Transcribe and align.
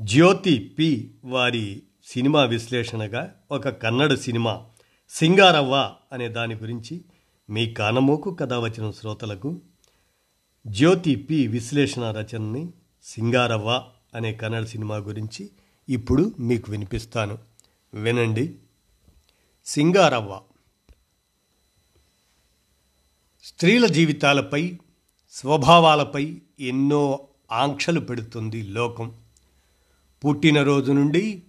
జ్యోతి 0.00 0.76
P 0.78 1.14
వారి 1.24 1.82
cinema 2.04 2.44
విశ్లేషణగా 2.44 3.34
ఒక 3.50 3.68
Kannada 3.68 4.14
cinema 4.14 4.66
సింగారవ్వ 5.08 5.94
అనే 6.12 6.28
దాని 6.28 6.54
గురించి 6.54 7.04
మీ 7.50 7.72
కానమోకు 7.74 8.34
కథ 8.34 8.52
వచ్చిన 8.52 8.90
శ్రోతలకు 8.90 9.60
జ్యోతి 10.66 11.16
పి 11.16 11.46
విశ్లేషణ 11.46 12.02
రచనని 12.02 12.72
సింగారవ్వ 13.02 13.84
అనే 14.14 14.34
కన్నడ 14.34 14.64
సినిమా 14.64 14.96
గురించి 14.96 15.50
ఇప్పుడు 15.88 16.34
మీకు 16.38 16.70
వినిపిస్తాను. 16.70 17.38
వినండి. 17.94 18.54
సింగారవ్వ. 19.66 20.40
స్త్రీల 23.44 23.86
జీవితాలపై 23.86 24.78
స్వభావాలపై 25.30 26.40
ఎన్నో 26.60 27.26
ఆంక్షలు 27.52 28.00
పెడుతుంది 28.00 28.62
లోకం. 28.62 29.25
పుట్టినరోజు 30.24 30.92
నుండి 30.92 31.42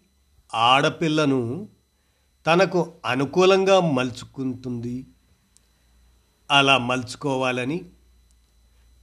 ఆడపిల్లను 0.53 1.69
తనకు 2.47 2.93
అనుకూలంగా 3.05 3.79
మలుచుకుంటుంది. 3.79 5.05
అలా 6.51 6.77
మలుచుకోవాలని 6.77 7.85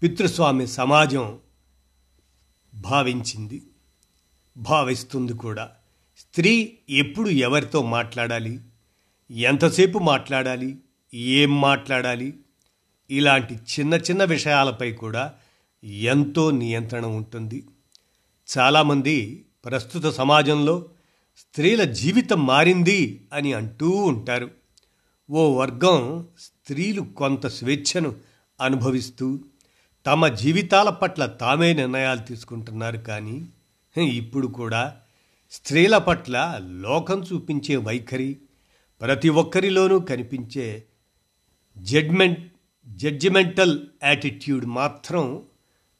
పితృస్వామి 0.02 0.66
సమాజం 0.66 1.38
భావించింది. 2.74 3.62
భావిస్తుంది 4.56 5.32
కూడా. 5.32 5.70
స్త్రీ 6.18 6.78
ఎప్పుడు 6.90 7.28
ఎవరితో 7.28 7.82
మాట్లాడాలి? 7.82 8.60
ఎంతసేపు 9.30 9.98
మాట్లాడాలి? 9.98 10.78
ఏం 11.14 11.60
మాట్లాడాలి? 11.60 12.38
ఇలాంటి 13.10 13.54
చిన్న 13.54 13.94
చిన్న 13.94 14.24
విషయాలపై 14.24 14.92
కూడా 14.92 15.34
ఎంతో 15.84 16.50
నియంత్రణ 16.50 17.06
ఉంటుంది. 17.06 17.68
చాలామంది 18.58 19.46
ప్రస్తుత 19.64 20.06
సమాజంలో 20.06 20.84
స్త్రీల 21.36 21.84
జీవితం 21.84 22.46
మారింది 22.46 23.28
అని 23.32 23.52
అంటూ 23.52 23.90
ఉంటారు. 23.90 24.50
ఓ 25.30 25.52
వర్గం 25.52 26.26
స్త్రీలు 26.38 27.00
కొంత 27.00 27.46
స్వేచ్ఛను 27.46 28.14
అనుభవిస్తూ 28.60 29.38
తమ 30.06 30.28
జీవితాల 30.28 30.88
పట్ల 30.88 31.26
తామే 31.26 31.72
నిర్ణయాలు 31.72 32.20
తీసుకుంటున్నారు 32.20 32.98
కానీ 32.98 33.46
ఇప్పుడు 33.96 34.46
కూడా 34.46 34.96
స్త్రీల 35.50 35.98
పట్ల 35.98 36.58
లోకం 36.62 37.22
చూపించే 37.22 37.76
వైఖరి 37.76 38.38
ప్రతి 39.00 39.28
ఒక్కరిలోనూ 39.28 39.98
కనిపించే 39.98 40.84
జడ్మెంట్ 41.78 42.52
జడ్జిమెంటల్ 42.86 43.80
యాటిట్యూడ్ 44.04 44.66
మాత్రం 44.66 45.42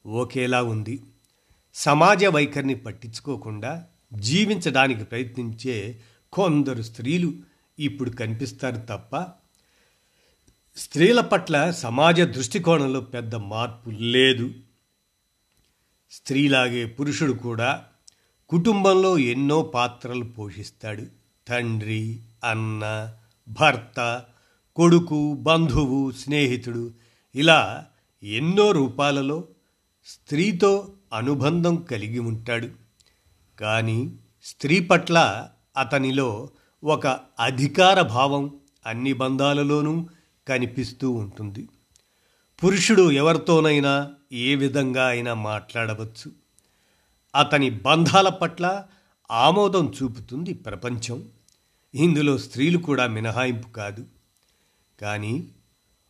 ఒకేలా 0.05 0.63
ఉంది. 0.63 1.01
సమాజ 1.75 2.25
వైఖరిని 2.25 2.75
పట్టించుకోకుండా 2.75 3.85
జీవించడానికి 4.13 5.03
ప్రయత్నించే 5.03 6.01
కొందరు 6.33 6.81
స్త్రీలు 6.81 7.33
ఇప్పుడు 7.79 8.09
కనిపిస్తారు 8.09 8.75
తప్ప 8.75 9.25
స్త్రీల 10.77 11.21
పట్ల 11.21 11.71
సమాజ 11.71 12.21
దృష్టికోణంలో 12.21 12.99
పెద్ద 12.99 13.35
మార్పు 13.35 13.89
లేదు. 13.89 14.53
స్త్రీలాగే 16.11 16.85
పురుషుడు 16.85 17.33
కూడా 17.33 17.83
కుటుంబంలో 18.49 19.17
ఎన్నో 19.17 19.61
పాత్రలు 19.61 20.23
పోషిస్తాడు. 20.23 21.05
తండ్రి 21.47 22.19
అన్న 22.43 23.13
భర్త 23.47 24.23
కొడుకు 24.75 25.33
బంధువు 25.33 26.11
స్నేహితుడు 26.11 26.91
ఇలా 27.35 27.85
ఎన్నో 28.23 28.71
రూపాలలో 28.71 29.47
స్త్రీతో 30.05 30.93
అనుబంధం 31.15 31.75
కలిగి 31.75 32.19
ఉంటాడు. 32.19 32.69
కానీ 33.59 34.15
స్త్రీ 34.43 34.79
పట్ల 34.79 35.47
అతనిలో 35.77 36.49
ఒక 36.83 37.19
అధికార 37.39 38.01
భావం 38.01 38.55
అన్ని 38.85 39.13
బంధాలలోనూ 39.13 40.07
కనిపిస్తూ 40.47 41.11
ఉంటుంది. 41.11 41.69
పురుషుడు 42.63 43.11
ఎవరితోనైనా 43.11 44.11
ఏ 44.33 44.55
విధంగా 44.55 45.07
అయినా 45.07 45.33
మాట్లాడవచ్చు. 45.33 46.31
అతని 47.35 47.69
బంధాల 47.69 48.29
పట్ల 48.29 48.83
ఆమోదం 49.31 49.93
చూపుతుంది 50.03 50.53
ప్రపంచం. 50.53 51.29
ఇందులో 51.95 52.37
స్త్రీలు 52.37 52.77
కూడా 52.77 53.07
మినహాయింపు 53.07 53.69
కాదు. 53.69 54.05
కానీ 55.01 55.47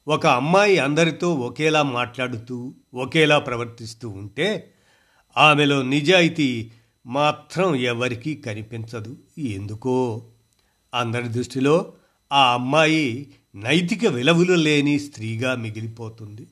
ఒక 0.08 0.28
అమ్మాయి 0.28 0.78
అందరితో 0.78 1.36
ఒకేలా 1.36 1.84
మాట్లాడుతూ 1.84 2.74
ఒకేలా 2.94 3.40
ప్రవర్తిస్తూ 3.40 4.10
ఉంటే 4.10 4.75
ఆమెలో 5.38 5.84
నిజాయితీ 5.84 6.72
మాత్రం 7.06 7.76
ఎవరికీ 7.76 8.36
కనిపించదు. 8.36 9.18
ఎందుకో? 9.38 10.26
అందరి 10.94 11.28
దృష్టిలో 11.28 11.94
ఆ 12.32 12.54
అమ్మాయి 12.54 13.34
నైతిక 13.56 14.06
విలువలు 14.06 14.54
లేని 14.54 15.00
స్త్రీగా 15.00 15.56
మిగిలిపోతుంది. 15.56 16.48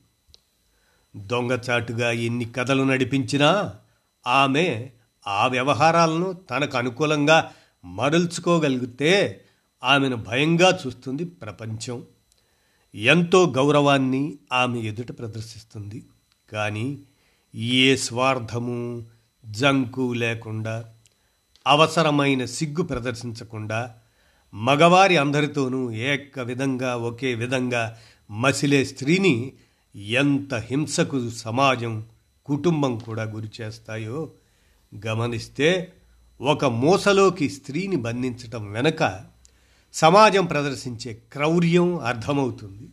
దొంగచాటుగా 1.16 2.12
ఎన్ని 2.12 2.46
కథలు 2.46 2.84
నడిపించినా 2.84 3.76
ఆమె 4.28 4.90
ఆ 5.28 5.48
వ్యవహారాలను 5.48 6.34
తనకు 6.34 6.78
అనుకూలంగా 6.78 7.52
మరల్చుకోగలిగితే 7.86 9.42
ఆమెను 9.84 10.16
భయంగా 10.16 10.80
చూస్తుంది 10.88 11.26
ప్రపంచం. 11.26 12.04
ఎంతో 12.96 13.54
గౌరవాన్ని 13.58 14.38
ఆమె 14.54 14.80
ఎదుట 14.80 15.20
ప్రదర్శిస్తుంది. 15.20 16.04
కానీ 16.52 17.00
ఏ 17.56 17.96
స్వార్థము 17.96 19.06
జంకు 19.46 20.14
లేకుండా 20.14 20.86
అవసరమైన 21.68 22.46
సిగ్గు 22.46 22.84
ప్రదర్శించకుండా 22.84 23.96
మగవారి 24.54 25.18
అందరితోనూ 25.18 25.92
ఏక 25.92 26.40
విధంగా 26.40 26.96
ఒకే 26.96 27.34
విధంగా 27.34 27.98
మసిలే 28.32 28.86
స్త్రీని 28.86 29.54
ఎంత 29.96 30.56
హింసకు 30.56 31.30
సమాజం 31.30 32.06
కుటుంబం 32.46 32.98
కూడా 32.98 33.24
గురి 33.24 33.50
చేస్తాయో 33.62 34.32
గమనిస్తే 35.08 35.94
ఒక 36.42 36.66
మూసలోకి 36.66 37.50
స్త్రీని 37.50 37.96
బంధించటం 37.96 38.72
వెనక 38.72 39.22
సమాజం 39.94 40.46
ప్రదర్శించే 40.46 41.14
క్రౌర్యం 41.14 42.00
అర్థమవుతుంది. 42.00 42.90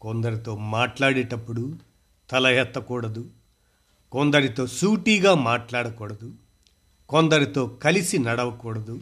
కొందరితో 0.00 0.56
మాట్లాడేటప్పుడు 0.56 1.78
తల 2.30 2.46
ఎత్తకూడదు. 2.46 3.30
కొందరితో 4.14 4.66
సూటీగా 4.66 5.34
మాట్లాడకూడదు 5.34 6.32
కొందరితో 7.08 7.66
కలిసి 7.66 8.18
నడవకూడదు 8.18 9.00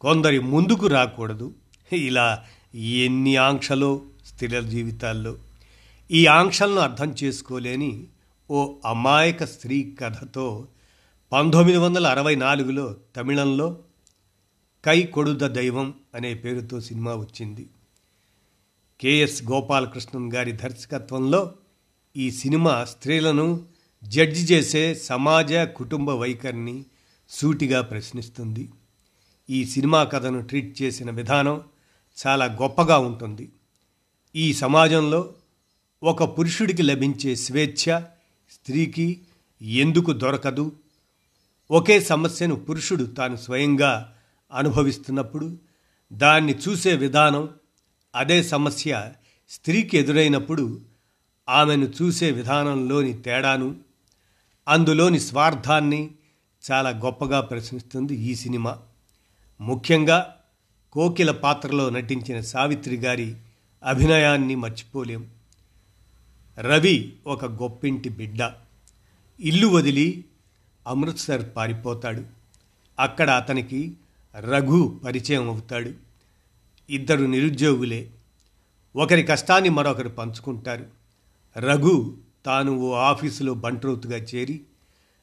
కొందరి 0.00 0.38
ముందుకు 0.38 0.86
రాకూడదు. 0.86 1.54
ఇలా 1.92 2.44
ఎన్ని 2.74 3.36
ఆంక్షలో 3.36 4.02
స్త్రీల 4.26 4.60
జీవితాల్లో 4.60 5.38
ఈ 6.10 6.26
ఆంక్షలను 6.26 6.76
అర్థం 6.76 7.14
చేసుకోలేని 7.24 8.06
ఓ 8.50 8.74
అమాయక 8.86 9.44
స్త్రీ 9.44 9.96
కథతో 10.00 10.68
పంతొమ్మిది 11.32 11.78
వందల 11.78 12.06
అరవై 12.06 12.34
నాలుగులో 12.34 12.96
తమిళంలో 13.16 13.78
కై 14.84 15.02
కొడుద 15.02 15.46
దైవం 15.46 15.94
అనే 16.14 16.34
పేరుతో 16.34 16.80
సినిమా 16.80 17.14
వచ్చింది. 17.14 17.66
కెఎస్ 19.00 19.42
గోపాలకృష్ణన్ 19.42 20.32
గారి 20.32 20.52
దర్శకత్వంలో 20.52 21.54
ఈ 22.16 22.30
సినిమా 22.30 22.84
స్త్రీలను 22.84 23.77
జడ్జి 24.04 24.54
చేసే 24.54 24.94
సమాజ 24.94 25.52
కుటుంబ 25.54 26.10
వైఖరిని 26.10 26.84
సూటిగా 27.28 27.80
ప్రశ్నిస్తుంది. 27.80 28.68
ఈ 29.50 29.64
సినిమా 29.64 30.04
కథను 30.04 30.40
ట్రీట్ 30.40 30.82
చేసిన 30.82 31.10
విధానం 31.10 31.60
చాలా 32.26 32.44
గొప్పగా 32.44 32.98
ఉంటుంది. 32.98 33.48
ఈ 34.36 34.52
సమాజంలో 34.52 35.34
ఒక 36.02 36.38
పురుషుడికి 36.38 36.82
లభించే 36.82 37.36
స్వేచ్ఛ 37.36 38.00
స్త్రీకి 38.50 39.20
ఎందుకు 39.62 40.12
దొరకదు? 40.12 40.72
ఒకే 41.70 42.00
సమస్యను 42.00 42.54
పురుషుడు 42.54 43.04
తాను 43.04 43.36
స్వయంగా 43.36 44.14
అనుభవిస్తున్నప్పుడు 44.52 45.56
దాన్ని 46.12 46.54
చూసే 46.54 46.96
విధానం 46.96 47.48
అదే 48.14 48.42
సమస్య 48.42 49.12
స్త్రీకి 49.50 49.98
ఎదురైనప్పుడు 49.98 50.80
ఆమెను 51.48 51.92
చూసే 52.02 52.30
విధానంలోని 52.30 53.12
తేడాను 53.12 53.87
అందులోని 54.68 55.20
స్వార్థాన్ని 55.20 56.10
చాలా 56.70 56.90
గొప్పగా 56.90 57.40
ప్రశ్నిస్తుంది 57.40 58.14
ఈ 58.14 58.34
సినిమా. 58.34 58.78
ముఖ్యంగా 59.60 60.36
కోకిల 60.92 61.30
పాత్రలో 61.30 61.90
నటించిన 61.90 62.40
సావిత్రి 62.40 62.96
గారి 62.96 63.36
అభినయాన్ని 63.84 64.54
మర్చిపోలేం. 64.54 65.30
రవి 66.58 67.16
ఒక 67.26 67.44
గొప్పింటి 67.44 68.08
బిడ్డ. 68.08 68.52
ఇల్లు 69.40 69.66
వదిలి 69.66 70.24
అమృత్సర్ 70.86 71.56
పారిపోతాడు. 71.56 72.24
అక్కడ 72.98 73.30
అతనికి 73.30 73.92
రఘు 74.38 75.00
పరిచయం 75.04 75.50
అవుతాడు. 75.50 75.92
ఇద్దరు 76.90 77.24
నిరుద్యోగులే. 77.24 78.10
ఒకరి 78.96 79.22
కష్టాన్ని 79.22 79.70
మరొకరు 79.70 80.08
పంచుకుంటారు. 80.08 80.86
రఘు 81.58 82.16
తాను 82.48 82.72
ఓ 82.72 82.94
ఆఫీసులో 82.94 83.54
బంట్రోతుగా 83.54 84.16
చేరి 84.16 84.60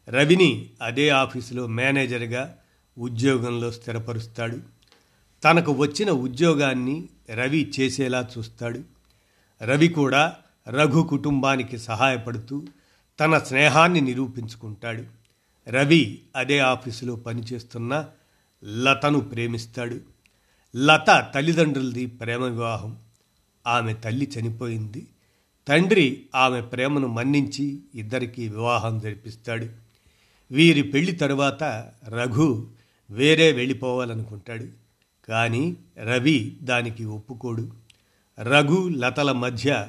రవిని 0.09 0.69
అదే 0.81 1.09
ఆఫీసులో 1.09 1.67
మేనేజర్గా 1.67 2.57
ఉద్యోగంలో 2.97 3.71
స్థిరపరుస్తాడు. 3.71 4.59
తనకు 5.43 5.71
వచ్చిన 5.71 6.11
ఉద్యోగాన్ని 6.11 7.09
రవి 7.33 7.71
చేసేలా 7.79 8.27
చూస్తాడు. 8.37 8.81
రవి 9.61 9.87
కూడా 9.87 10.35
రఘు 10.69 11.03
కుటుంబానికి 11.03 11.77
సహాయపడుతూ 11.77 12.65
తన 13.19 13.37
స్నేహాన్ని 13.37 14.01
నిరూపించుకుంటాడు. 14.01 15.03
రవి 15.69 16.21
అదే 16.35 16.59
ఆఫీసులో 16.59 17.15
పనిచేస్తున్న 17.15 18.05
లతను 18.83 19.19
ప్రేమిస్తాడు. 19.19 19.99
లత 20.75 21.31
తల్లిదండ్రులది 21.35 22.05
ప్రేమ 22.05 22.43
వివాహం. 22.43 22.97
ఆమె 23.67 23.93
తల్లి 23.93 24.31
చనిపోయింది. 24.39 25.07
తండ్రి 25.67 26.25
ఆమె 26.35 26.61
ప్రేమను 26.61 27.07
మన్నించి 27.07 27.79
ఇద్దరికీ 27.95 28.47
వివాహం 28.47 28.99
జరిపిస్తాడు. 28.99 29.67
వీరి 30.51 30.81
పెళ్ళి 30.81 31.11
తరువాత 31.11 31.63
రఘు 32.07 32.67
వేరే 33.09 33.51
వెళ్ళిపోవాలనుకుంటాడు. 33.51 34.67
కానీ 35.29 35.75
రవి 36.03 36.57
దానికి 36.61 37.05
ఒప్పుకోడు. 37.05 37.71
రఘు 38.39 38.89
లతల 38.89 39.31
మధ్య 39.31 39.87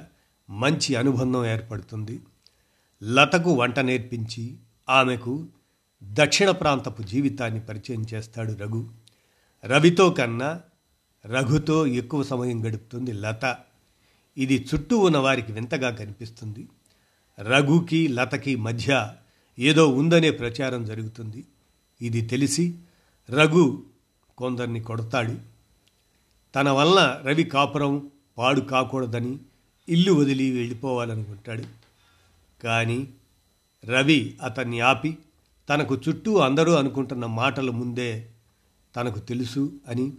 మంచి 0.50 0.94
అనుబంధం 0.94 1.46
ఏర్పడుతుంది. 1.46 2.20
లతకు 3.05 3.52
వంట 3.52 3.78
నేర్పించి 3.78 4.55
ఆమెకు 4.90 5.46
దక్షిణ 6.05 6.50
ప్రాంతపు 6.50 7.02
జీవితాన్ని 7.02 7.61
పరిచయం 7.61 8.06
చేస్తాడు 8.14 8.52
రఘు. 8.52 8.88
రవితో 9.64 10.11
కన్నా 10.11 10.61
రఘుతో 11.26 11.87
ఎక్కువ 11.87 12.23
సమయం 12.23 12.69
గడుపుతుంది 12.69 13.12
లత. 13.12 13.58
ఇది 14.38 14.67
చుట్టూ 14.75 14.99
ఉన్న 14.99 15.19
వారికి 15.19 15.53
వింతగా 15.53 15.91
కనిపిస్తుంది. 15.91 16.69
రఘుకి 17.38 18.09
లతకి 18.09 18.56
మధ్య 18.56 19.12
ఏదో 19.59 19.88
ఉందనే 19.88 20.31
ప్రచారం 20.31 20.85
జరుగుతుంది. 20.85 21.44
ఇది 22.03 22.21
తెలిసి 22.21 22.75
రఘు 23.31 23.83
కొందరిని 24.38 24.81
కొడతాడు. 24.81 25.38
తన 26.55 26.71
వలన 26.71 27.23
రవి 27.25 27.44
కాపురం 27.44 28.11
పాడు 28.38 28.61
కాకూడదని 28.61 29.38
ఇల్లు 29.88 30.12
వదిలి 30.12 30.50
వెళ్ళిపోవాలనుకుంటాడు. 30.50 31.65
కానీ 32.62 33.09
రవి 33.85 34.37
అతన్ని 34.43 34.81
ఆపి 34.81 35.19
తనకు 35.69 35.97
చుట్టూ 36.09 36.37
అందరూ 36.37 36.73
అనుకుంటున్న 36.73 37.27
మాటల 37.27 37.71
ముందే 37.71 38.31
తనకు 38.97 39.19
తెలుసు 39.19 39.73
అని 39.88 40.12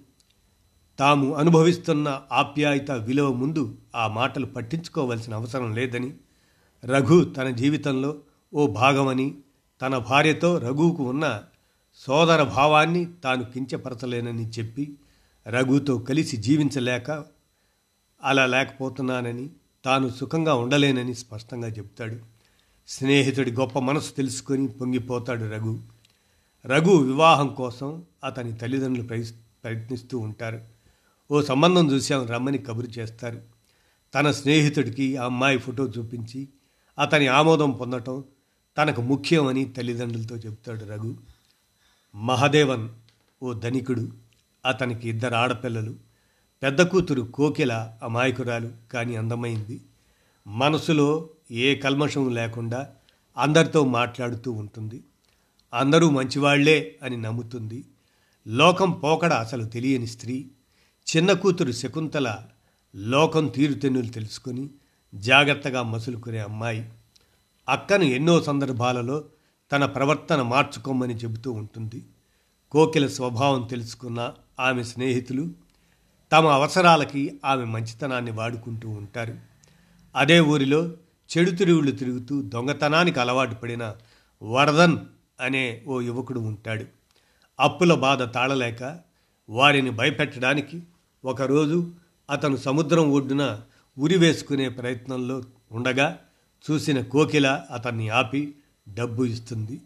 తాము 0.99 1.35
అనుభవిస్తున్న 1.35 2.21
ఆప్యాయత 2.31 2.91
విలువ 2.91 3.33
ముందు 3.33 3.77
ఆ 3.95 4.07
మాటలు 4.07 4.45
పట్టించుకోవలసిన 4.45 5.33
అవసరం 5.33 5.75
లేదని 5.75 6.13
రఘు 6.85 7.23
తన 7.23 7.49
జీవితంలో 7.49 8.15
ఓ 8.53 8.67
భాగమని 8.67 9.35
తన 9.81 9.97
భార్యతో 9.97 10.57
రఘువుకు 10.57 11.03
ఉన్న 11.03 11.43
సోదర 11.95 12.43
భావాన్ని 12.43 13.05
తాను 13.23 13.43
కించపరచలేనని 13.43 14.49
చెప్పి 14.49 14.93
రఘుతో 15.47 15.97
కలిసి 15.97 16.37
జీవించలేక 16.37 17.23
అలా 18.23 18.45
లేకపోతున్నానని 18.45 19.49
తాను 19.85 20.09
సుఖంగా 20.09 20.53
ఉండలేనని 20.53 21.13
స్పష్టంగా 21.15 21.67
చెప్తాడు. 21.67 22.15
స్నేహితుడి 22.87 23.51
గొప్ప 23.51 23.79
మనసు 23.79 24.11
తెలుసుకొని 24.11 24.67
పొంగిపోతాడు 24.67 25.49
రఘు. 25.49 25.79
రఘు 26.65 26.89
వివాహం 26.89 27.47
కోసం 27.47 28.03
అతని 28.23 28.53
తల్లిదండ్రులు 28.53 29.07
ప్రయత్నిస్తూ 29.63 30.19
ఉంటారు. 30.19 30.76
ఓ 31.31 31.41
సంబంధం 31.41 31.91
చూశాం 31.91 32.25
రమ్మని 32.25 32.57
కబురు 32.57 32.87
చేస్తారు. 32.99 33.41
తన 34.15 34.31
స్నేహితుడికి 34.31 35.17
ఆ 35.17 35.25
అమ్మాయి 35.25 35.57
ఫోటో 35.57 35.87
చూపించి 35.87 36.47
అతని 36.99 37.27
ఆమోదం 37.27 37.71
పొందటం 37.71 38.23
తనకు 38.77 39.01
ముఖ్యమని 39.01 39.65
తల్లిదండ్రులతో 39.65 40.35
చెప్తాడు 40.35 40.85
రఘు. 40.85 41.17
మహదేవన్ 42.15 42.89
ఓ 43.43 43.53
ధనికుడు 43.53 44.11
అతనికి 44.65 45.09
ఇద్దరు 45.09 45.35
ఆడపిల్లలు 45.35 45.95
పెద్ద 46.63 46.81
కూతురు 46.81 47.21
కోకిల 47.21 47.93
అమాయకురాలు 48.03 48.71
కానీ 48.93 49.15
అందమైంది. 49.15 49.81
మనసులో 50.47 51.29
ఏ 51.51 51.75
కల్మషం 51.75 52.33
లేకుండా 52.33 52.89
అందరితో 53.37 53.85
మాట్లాడుతూ 53.85 54.51
ఉంటుంది. 54.51 55.03
అందరూ 55.73 56.09
మంచివాళ్ళే 56.09 56.97
అని 57.03 57.17
నమ్ముతుంది. 57.17 57.83
లోకం 58.47 58.91
పోకడ 58.91 59.33
అసలు 59.33 59.65
తెలియని 59.65 60.07
స్త్రీ. 60.07 60.47
చిన్న 61.15 61.33
కూతురు 61.33 61.71
శకుంతల 61.71 62.37
లోకం 62.95 63.47
తీరుతెన్నులు 63.47 64.07
తెలుసుకొని 64.07 64.69
జాగ్రత్తగా 65.15 65.83
మసులుకునే 65.83 66.39
అమ్మాయి. 66.39 66.91
అక్కను 67.69 68.03
ఎన్నో 68.03 68.43
సందర్భాలలో 68.43 69.25
తన 69.71 69.85
ప్రవర్తన 69.85 70.41
మార్చుకోమని 70.41 71.15
చెబుతూ 71.15 71.51
ఉంటుంది. 71.51 72.05
కోకిల 72.71 73.07
స్వభావం 73.07 73.63
తెలుసుకున్న 73.63 74.33
ఆమె 74.59 74.83
స్నేహితులు 74.83 75.51
తమ 76.31 76.47
అవసరాలకి 76.47 77.39
ఆమె 77.45 77.63
మంచితనాన్ని 77.63 78.31
వాడుకుంటూ 78.31 78.89
ఉంటారు. 78.89 79.39
అదే 80.15 80.39
ఊరిలో 80.39 80.93
చెడు 81.29 81.51
తిరుగుళ్ళు 81.51 81.91
తిరుగుతూ 81.91 82.41
దొంగతనానికి 82.41 83.19
అలవాటు 83.19 83.55
పడిన 83.55 83.95
వరదన్ 84.43 84.97
అనే 85.41 85.83
ఓ 85.87 86.01
యువకుడు 86.01 86.39
ఉంటాడు. 86.39 86.85
అప్పుల 87.59 87.93
బాధ 87.93 88.33
తాళలేక 88.33 88.99
వారిని 89.49 89.89
భయపెట్టడానికి 89.89 90.83
ఒకరోజు 91.25 91.91
అతను 92.29 92.57
సముద్రం 92.57 93.11
ఒడ్డున 93.11 93.61
ఉరి 93.97 94.17
వేసుకునే 94.17 94.69
ప్రయత్నంలో 94.69 95.43
ఉండగా 95.71 96.19
చూసిన 96.71 97.01
కోకిల 97.01 97.65
అతన్ని 97.71 98.09
ఆపి 98.09 98.53
డబ్బు 98.89 99.23
ఇస్తుంది. 99.23 99.81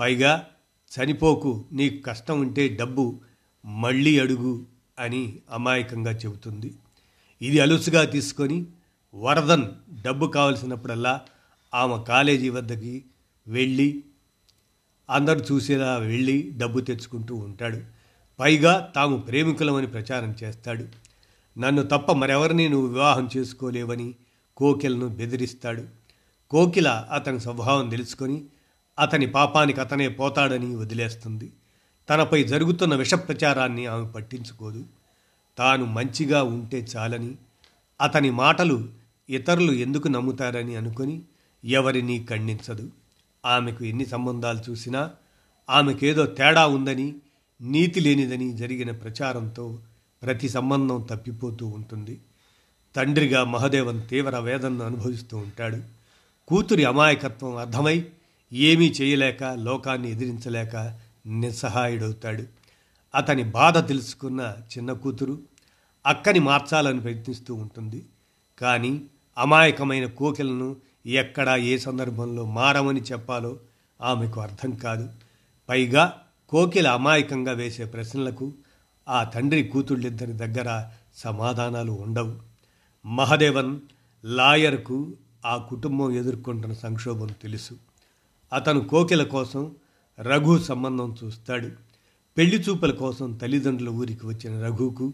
పైగా 0.00 0.48
చనిపోకు 0.92 1.64
నీకు 1.72 2.02
కష్టం 2.02 2.40
ఉంటే 2.40 2.68
డబ్బు 2.68 3.20
మళ్ళీ 3.64 4.18
అడుగు 4.18 4.66
అని 4.98 5.38
అమాయకంగా 5.50 6.12
చెబుతుంది. 6.12 6.74
ఇది 7.42 7.60
అలుసుగా 7.60 8.04
తీసుకొని 8.04 8.66
వరదన్ 9.14 9.66
డబ్బు 10.02 10.26
కావలసినప్పుడల్లా 10.26 11.20
ఆమె 11.74 12.04
కాలేజీ 12.08 12.48
వద్దకి 12.48 13.04
వెళ్ళి 13.48 14.04
అందరు 15.10 15.38
చూసేలా 15.52 15.96
వెళ్ళి 15.96 16.50
డబ్బు 16.56 16.80
తెచ్చుకుంటూ 16.80 17.34
ఉంటాడు. 17.34 18.01
పైగా 18.40 18.92
తాము 18.96 19.16
ప్రేమికులమని 19.16 19.86
ప్రచారం 19.86 20.34
చేస్తాడు. 20.42 20.86
నన్ను 21.58 21.82
తప్ప 21.82 22.12
మరెవరిని 22.12 22.68
నువ్వు 22.68 22.88
వివాహం 22.88 23.28
చేసుకోలేవని 23.36 24.14
కోకిలను 24.56 25.08
బెదిరిస్తాడు. 25.08 25.84
కోకిల 26.50 26.88
అతని 26.88 27.40
స్వభావం 27.40 27.88
తెలుసుకొని 27.88 28.44
అతని 28.98 29.26
పాపానికి 29.26 29.80
అతనే 29.80 30.08
పోతాడని 30.08 30.76
వదిలేస్తుంది. 30.76 31.52
తనపై 32.10 32.44
జరుగుతున్న 32.44 32.94
విష 32.94 33.14
ప్రచారాన్ని 33.14 33.86
ఆమె 33.86 34.08
పట్టించుకోదు. 34.08 34.84
తాను 35.58 35.84
మంచిగా 35.84 36.42
ఉంటే 36.42 36.86
చాలని 36.96 37.34
అతని 38.00 38.30
మాటలు 38.30 38.88
ఇతరులు 39.30 39.72
ఎందుకు 39.72 40.08
నమ్ముతారని 40.08 40.76
అనుకొని 40.76 41.22
ఎవరినీ 41.64 42.26
ఖండించదు. 42.30 42.90
ఆమెకు 43.46 43.84
ఎన్ని 43.84 44.06
సంబంధాలు 44.06 44.70
చూసినా 44.70 45.10
ఆమెకేదో 45.70 46.26
తేడా 46.26 46.66
ఉందని 46.66 47.14
నీతి 47.62 48.00
లేనిదని 48.00 48.52
జరిగిన 48.52 48.90
ప్రచారంతో 48.90 49.78
ప్రతి 50.22 50.48
సంబంధం 50.48 51.06
తప్పిపోతూ 51.10 51.66
ఉంటుంది. 51.66 52.20
తండ్రిగా 52.96 53.44
మహదేవన్ 53.44 54.08
తీవ్ర 54.08 54.38
వేదనను 54.38 54.84
అనుభవిస్తూ 54.84 55.36
ఉంటాడు. 55.36 55.78
కూతురి 56.48 56.84
అమాయకత్వం 56.84 57.56
అర్థమై 57.56 58.04
ఏమీ 58.52 58.94
చేయలేక 59.02 59.44
లోకాన్ని 59.44 60.10
ఎదిరించలేక 60.10 60.98
నిస్సహాయుడవుతాడు. 61.26 62.44
అతని 63.14 63.42
బాధ 63.42 63.88
తెలుసుకున్న 63.88 64.56
చిన్న 64.78 64.92
కూతురు 64.92 65.38
అక్కని 66.06 66.38
మార్చాలని 66.38 67.00
ప్రయత్నిస్తూ 67.00 67.54
ఉంటుంది. 67.54 68.06
కానీ 68.60 69.02
అమాయకమైన 69.38 70.06
కోకిలను 70.06 70.76
ఎక్కడా 71.06 71.56
ఏ 71.56 71.78
సందర్భంలో 71.78 72.44
మారమని 72.44 73.00
చెప్పాలో 73.00 73.58
ఆమెకు 74.00 74.40
అర్థం 74.40 74.70
కాదు. 74.70 75.08
పైగా 75.68 76.21
కోకిల 76.52 76.88
అమాయకంగా 76.88 77.52
వేసే 77.52 77.84
ప్రశ్నలకు 77.84 78.52
ఆ 79.08 79.24
తండ్రి 79.24 79.62
కూతుళ్ళిద్దరి 79.62 80.32
దగ్గర 80.32 80.84
సమాధానాలు 81.14 81.92
ఉండవు. 81.92 82.36
మహదేవన్ 83.06 83.80
లాయర్కు 84.24 85.12
ఆ 85.46 85.56
కుటుంబం 85.56 86.12
ఎదుర్కొంటున్న 86.12 86.74
సంక్షోభం 86.74 87.26
తెలుసు. 87.42 87.74
అతను 88.52 88.80
కోకిల 88.80 89.22
కోసం 89.22 89.76
రఘు 90.20 90.58
సంబంధం 90.58 91.16
చూస్తాడు. 91.24 91.70
పెళ్ళి 92.36 92.56
చూపుల 92.56 92.90
కోసం 92.90 93.32
తల్లిదండ్రుల 93.32 93.88
ఊరికి 93.88 94.26
వచ్చిన 94.26 94.64
రఘుకు 94.64 95.12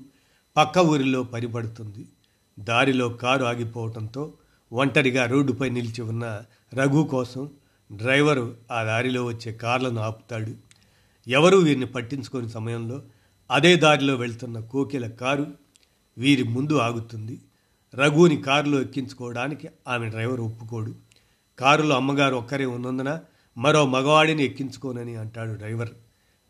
పక్క 0.56 0.78
ఊరిలో 0.78 1.22
పరిపడుతుంది 1.22 2.08
దారిలో 2.58 3.08
కారు 3.08 3.44
ఆగిపోవడంతో 3.44 4.32
ఒంటరిగా 4.72 5.26
రోడ్డుపై 5.26 5.70
నిలిచి 5.70 6.02
ఉన్న 6.02 6.40
రఘు 6.74 7.08
కోసం 7.10 7.50
డ్రైవరు 7.92 8.56
ఆ 8.72 8.82
దారిలో 8.82 9.24
వచ్చే 9.24 9.52
కార్లను 9.52 10.00
ఆపుతాడు. 10.00 10.67
ఎవరూ 11.28 11.58
వీరిని 11.58 11.86
పట్టించుకోని 11.86 12.48
సమయంలో 12.48 13.02
అదే 13.50 13.76
దారిలో 13.76 14.14
వెళ్తున్న 14.14 14.60
కోకిల 14.60 15.08
కారు 15.08 15.46
వీరి 16.18 16.42
ముందు 16.42 16.74
ఆగుతుంది. 16.74 17.38
రఘుని 17.94 18.42
కారులో 18.42 18.80
ఎక్కించుకోవడానికి 18.80 19.68
ఆమె 19.88 20.08
డ్రైవర్ 20.08 20.40
ఒప్పుకోడు. 20.40 20.94
కారులో 21.58 21.96
అమ్మగారు 21.96 22.34
ఒక్కరే 22.34 22.66
ఉన్నందున 22.66 23.20
మరో 23.56 23.86
మగవాడిని 23.86 24.44
ఎక్కించుకోనని 24.44 25.16
అంటాడు 25.16 25.52
డ్రైవర్. 25.52 25.88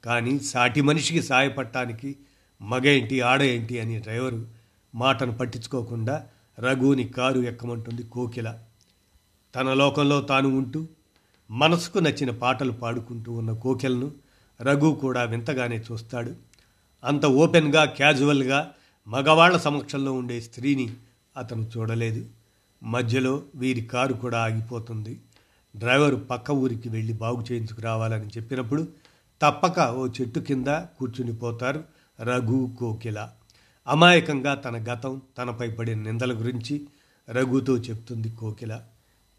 కానీ 0.04 0.38
సాటి 0.38 0.80
మనిషికి 0.80 1.22
సాయపడటానికి 1.22 2.16
మగ 2.62 2.86
ఏంటి 2.86 3.20
ఆడ 3.20 3.42
ఏంటి 3.42 3.80
అని 3.80 3.98
డ్రైవరు 4.00 4.46
మాటను 4.94 5.32
పట్టించుకోకుండా 5.32 6.26
రఘుని 6.60 7.04
కారు 7.08 7.40
ఎక్కమంటుంది 7.40 8.02
కోకిల. 8.02 8.58
తన 9.56 9.74
లోకంలో 9.74 10.20
తాను 10.20 10.48
ఉంటూ 10.48 10.88
మనసుకు 11.50 11.98
నచ్చిన 11.98 12.30
పాటలు 12.30 12.72
పాడుకుంటూ 12.72 13.32
ఉన్న 13.32 13.52
కోకిలను 13.52 14.12
రఘు 14.62 14.98
కూడా 15.00 15.22
వింతగానే 15.22 15.84
చూస్తాడు. 15.92 16.34
అంత 17.04 17.26
ఓపెన్గా 17.26 17.84
క్యాజువల్గా 17.84 18.72
మగవాళ్ళ 19.08 19.56
సమక్షంలో 19.56 20.12
ఉండే 20.12 20.40
స్త్రీని 20.40 20.94
అతను 21.36 21.70
చూడలేదు. 21.76 22.26
మధ్యలో 22.82 23.42
వీరి 23.54 23.80
కారు 23.80 24.14
కూడా 24.14 24.44
ఆగిపోతుంది. 24.44 25.20
డ్రైవర్ 25.76 26.16
పక్క 26.30 26.50
ఊరికి 26.50 26.88
వెళ్ళి 26.88 27.12
బాగు 27.12 27.44
చేయించుకురావాలని 27.52 28.26
చెప్పినప్పుడు 28.26 28.88
తప్పక 29.42 29.80
ఓ 29.80 30.06
చెట్టు 30.06 30.40
కింద 30.40 30.66
కూర్చునిపోతారు 30.66 31.84
రఘు 32.20 32.70
కోకిల. 32.78 33.28
అమాయకంగా 33.88 34.54
తన 34.54 34.84
గతం 34.92 35.22
తనపై 35.38 35.70
పడిన 35.70 35.98
నిందల 35.98 36.32
గురించి 36.32 36.86
రఘుతో 37.30 37.76
చెప్తుంది 37.76 38.30
కోకిల. 38.30 38.80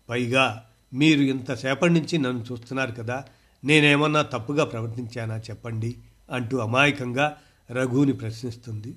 పైగా 0.09 0.65
మీరు 0.93 1.21
ఇంతసేపటి 1.21 1.93
నుంచి 1.93 2.17
నన్ను 2.17 2.45
చూస్తున్నారు 2.51 2.91
కదా 2.91 3.25
నేనేమన్నా 3.63 4.21
తప్పుగా 4.21 4.63
ప్రవర్తించానా 4.63 5.37
చెప్పండి 5.37 5.97
అంటూ 6.31 6.57
అమాయకంగా 6.57 7.37
రఘుని 7.71 8.13
ప్రశ్నిస్తుంది. 8.13 8.95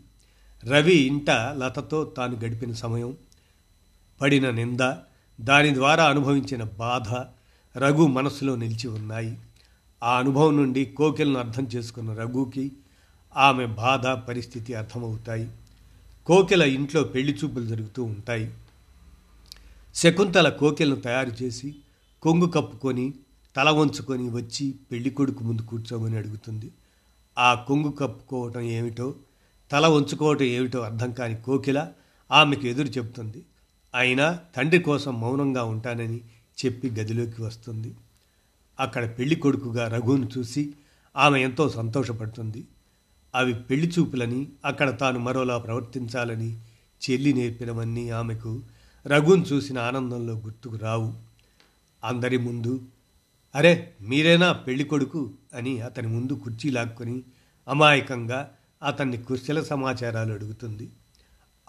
రవి 0.64 0.94
ఇంట 0.94 1.30
లతతో 1.30 2.04
తాను 2.04 2.36
గడిపిన 2.36 2.72
సమయం 2.72 3.16
పడిన 4.20 4.50
నింద 4.50 4.94
దాని 5.40 5.74
ద్వారా 5.74 6.04
అనుభవించిన 6.04 6.62
బాధ 6.62 7.14
రఘు 7.78 8.06
మనసులో 8.06 8.56
నిలిచి 8.56 8.88
ఉన్నాయి. 8.88 9.38
ఆ 10.02 10.18
అనుభవం 10.18 10.56
నుండి 10.56 10.84
కోకిలను 10.84 11.38
అర్థం 11.38 11.66
చేసుకున్న 11.74 12.14
రఘుకి 12.14 12.72
ఆమె 13.36 13.66
బాధ 13.66 14.06
పరిస్థితి 14.06 14.74
అర్థమవుతాయి. 14.74 15.50
కోకిల 16.26 16.62
ఇంట్లో 16.62 17.02
పెళ్ళి 17.02 17.34
చూపులు 17.44 17.66
జరుగుతూ 17.66 18.04
ఉంటాయి. 18.04 18.50
శకుంతల 19.94 20.48
కోకిలను 20.48 20.96
తయారు 20.96 21.30
చేసి 21.42 21.74
కొంగు 22.22 22.46
కప్పుకొని 22.46 23.14
తల 23.56 23.70
వంచుకొని 23.70 24.30
వచ్చి 24.30 24.74
పెళ్ళి 24.92 25.10
కొడుకు 25.10 25.44
ముందు 25.44 25.62
కూర్చోమని 25.62 26.16
అడుగుతుంది. 26.16 26.70
ఆ 27.38 27.54
కొంగు 27.54 27.90
కప్పుకోవటం 27.90 28.60
ఏమిటో 28.60 29.14
తల 29.72 29.86
వంచుకోవటం 29.86 30.44
ఏమిటో 30.44 30.80
అర్థం 30.80 31.12
కాని 31.12 31.36
కోకిల 31.36 31.88
ఆమెకు 32.30 32.66
ఎదురు 32.66 32.88
చెబుతుంది 32.88 33.42
అయినా 33.94 34.38
తండ్రి 34.56 34.78
కోసం 34.78 35.20
మౌనంగా 35.20 35.64
ఉంటానని 35.64 36.20
చెప్పి 36.64 36.90
గదిలోకి 36.90 37.42
వస్తుంది. 37.42 37.94
అక్కడ 38.80 39.18
పెళ్ళి 39.18 39.36
కొడుకుగా 39.36 39.88
రఘును 39.88 40.28
చూసి 40.38 40.72
ఆమె 41.16 41.42
ఎంతో 41.42 41.68
సంతోషపడుతుంది. 41.68 42.64
అవి 43.34 43.54
పెళ్ళి 43.54 43.88
చూపులని 43.88 44.48
అక్కడ 44.64 45.00
తాను 45.00 45.18
మరోలా 45.18 45.58
ప్రవర్తించాలని 45.58 46.58
చెల్లి 47.02 47.32
నేర్పినవన్నీ 47.32 48.10
ఆమెకు 48.10 48.62
రఘును 49.06 49.42
చూసిన 49.42 49.78
ఆనందంలో 49.78 50.34
గుర్తుకు 50.34 50.76
రావు. 50.76 51.12
అందరి 52.04 52.36
ముందు 52.38 52.80
అరే 53.54 53.94
మీరేనా 54.00 54.52
పెళ్ళి 54.52 54.84
కొడుకు? 54.84 55.30
అని 55.54 55.80
అతని 55.80 56.08
ముందు 56.08 56.32
కుర్చీ 56.32 56.70
లాక్కొని 56.70 57.22
అమాయకంగా 57.68 58.54
అతన్ని 58.82 59.16
కుర్చీల 59.16 59.62
సమాచారాలు 59.62 60.32
అడుగుతుంది. 60.32 60.90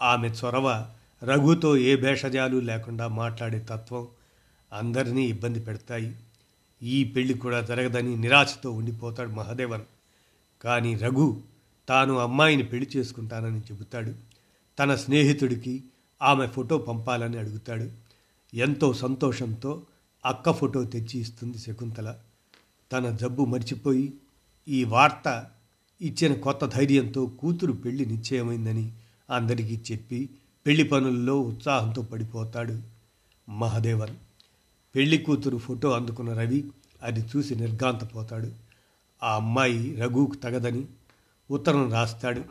ఆమె 0.02 0.28
చొరవ 0.28 0.90
రఘుతో 1.22 1.76
ఏ 1.76 1.96
భేషజాలు 1.96 2.58
లేకుండా 2.58 3.08
మాట్లాడే 3.08 3.58
తత్వం 3.58 4.08
అందరినీ 4.72 5.22
ఇబ్బంది 5.24 5.60
పెడతాయి. 5.60 6.16
ఈ 6.82 7.04
పెళ్ళి 7.04 7.34
కూడా 7.34 7.60
జరగదని 7.60 8.16
నిరాశతో 8.16 8.70
ఉండిపోతాడు 8.70 9.28
మహదేవన్. 9.28 9.82
కానీ 10.62 10.94
రఘు 10.94 11.40
తాను 11.88 12.18
అమ్మాయిని 12.18 12.62
పెళ్ళి 12.62 12.90
చేసుకుంటానని 12.96 13.58
చెబుతాడు. 13.58 14.14
తన 14.78 14.94
స్నేహితుడికి 14.94 15.84
ఆమె 16.22 16.46
ఫోటో 16.46 16.78
పంపాలని 16.78 17.38
అడుగుతాడు. 17.38 17.90
ఎంతో 18.56 18.92
సంతోషంతో 18.92 19.82
అక్క 20.24 20.52
ఫోటో 20.52 20.84
తెచ్చి 20.84 21.20
ఇస్తుంది 21.20 21.58
శకుంతల. 21.58 22.16
తన 22.92 23.10
జబ్బు 23.10 23.44
మర్చిపోయి 23.44 24.14
ఈ 24.68 24.84
వార్త 24.84 25.50
ఇచ్చిన 26.00 26.34
కొత్త 26.34 26.66
ధైర్యంతో 26.66 27.26
కూతురు 27.26 27.72
పెళ్ళి 27.72 28.06
నిశ్చయమైందని 28.06 28.92
అందరికీ 29.30 29.80
చెప్పి 29.92 30.30
పెళ్ళి 30.66 30.84
పనుల్లో 30.84 31.40
ఉత్సాహంతో 31.40 32.02
పడిపోతాడు 32.02 32.78
మహదేవన్. 33.50 34.16
పెళ్ళి 34.96 35.18
కూతురు 35.18 35.56
ఫోటో 35.56 35.90
అందుకున్న 35.90 36.32
రవి 36.32 36.64
అది 37.02 37.20
చూసి 37.20 37.54
నిర్గాంతపోతాడు 37.54 38.52
ఆ 39.22 39.34
అమ్మాయి 39.34 39.96
రఘుకు 39.96 40.34
తగదని 40.34 40.86
ఉత్తరం 41.50 41.92
రాస్తాడు. 41.92 42.44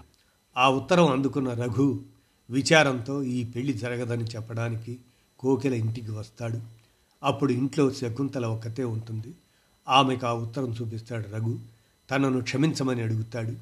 ఆ 0.58 0.70
ఉత్తరం 0.70 1.12
అందుకున్న 1.12 1.54
రఘు 1.54 2.02
విచారంతో 2.50 3.24
ఈ 3.24 3.44
పెళ్ళి 3.44 3.74
జరగదని 3.74 4.24
చెప్పడానికి 4.24 5.00
కోకిల 5.40 5.74
ఇంటికి 5.74 6.12
వస్తాడు. 6.12 6.83
అప్పుడు 7.24 7.52
ఇంట్లో 7.52 7.92
శకుంతల 7.92 8.46
ఒక్కతే 8.46 8.84
ఉంటుంది. 8.84 9.34
ఆమెకు 9.90 10.28
ఆ 10.28 10.34
ఉత్తరం 10.34 10.72
చూపిస్తాడు 10.72 11.30
రఘు. 11.30 11.60
తనను 12.12 12.42
క్షమించమని 12.42 13.02
అడుగుతాడు. 13.02 13.54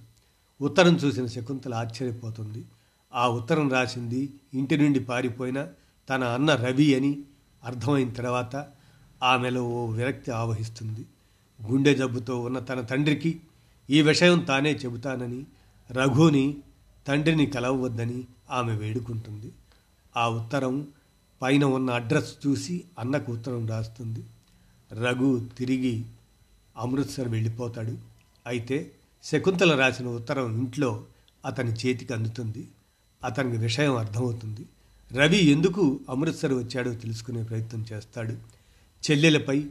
ఉత్తరం 0.63 0.95
చూసిన 0.95 1.25
శకుంతల 1.25 1.73
ఆశ్చర్యపోతుంది. 1.73 2.65
ఆ 3.13 3.27
ఉత్తరం 3.27 3.71
రాసింది 3.71 4.29
ఇంటి 4.53 4.77
నుండి 4.77 4.99
పారిపోయిన 4.99 5.67
తన 6.09 6.23
అన్న 6.23 6.55
రవి 6.55 6.95
అని 6.95 7.19
అర్థమైన 7.63 8.09
తర్వాత 8.09 8.67
ఆమెలో 9.23 9.63
ఓ 9.63 9.85
విరక్తి 9.85 10.31
ఆవహిస్తుంది. 10.31 11.05
గుండె 11.71 11.95
జబ్బుతో 11.95 12.41
ఉన్న 12.41 12.59
తన 12.59 12.81
తండ్రికి 12.81 13.41
ఈ 13.89 14.01
విషయం 14.01 14.39
తానే 14.39 14.73
చెబుతానని 14.73 15.45
రఘుని 15.91 16.57
తండ్రిని 17.07 17.45
కలవవద్దని 17.45 18.23
ఆమె 18.51 18.75
వేడుకుంటుంది. 18.75 19.51
ఆ 20.17 20.29
ఉత్తరం 20.29 20.87
పైన 21.41 21.65
ఉన్న 21.65 21.89
అడ్రస్ 21.89 22.47
చూసి 22.47 22.83
అన్నకు 22.99 23.31
ఉత్తరం 23.31 23.67
రాస్తుంది. 23.67 24.23
రఘు 24.93 25.47
తిరిగి 25.57 26.05
అమృత్సర్ 26.77 27.27
వెళ్ళిపోతాడు. 27.27 27.97
అయితే 28.47 28.91
శకుంతల 29.23 29.75
రాసిన 29.75 30.07
ఉత్తరం 30.07 30.57
ఇంట్లో 30.57 31.03
అతని 31.45 31.71
చేతికి 31.71 32.13
అందుతుంది. 32.13 32.67
అతనికి 33.23 33.57
విషయం 33.57 33.95
అర్థమవుతుంది. 33.95 34.65
రవి 35.11 35.37
ఎందుకు 35.37 35.99
అమృత్సర్ 36.09 36.53
వచ్చాడో 36.53 36.93
తెలుసుకునే 36.93 37.43
ప్రయత్నం 37.43 37.85
చేస్తాడు. 37.93 38.33
చెల్లెలపై 39.03 39.65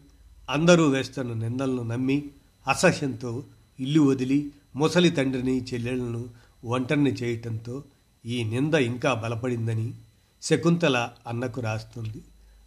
అందరూ 0.50 0.88
వేస్తున్న 0.88 1.32
నిందలను 1.32 1.82
నమ్మి 1.82 2.24
అసహ్యంతో 2.68 3.44
ఇల్లు 3.80 4.00
వదిలి 4.00 4.50
ముసలి 4.76 5.10
తండ్రిని 5.10 5.64
చెల్లెలను 5.64 6.28
ఒంటరిని 6.64 7.10
చేయటంతో 7.10 7.84
ఈ 8.26 8.44
నింద 8.44 8.74
ఇంకా 8.74 9.14
బలపడిందని 9.14 9.94
శకుంతల 10.42 11.10
అన్నకు 11.26 11.60
రాస్తుంది. 11.60 12.22